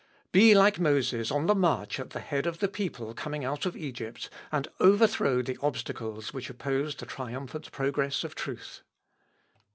[0.31, 3.75] Be like Moses on the march at the head of the people coming out of
[3.77, 8.81] Egypt, and overthrow the obstacles which oppose the triumphant progress of truth."